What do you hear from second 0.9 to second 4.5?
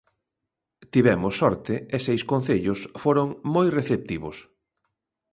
Tivemos sorte e seis concellos foron moi receptivos.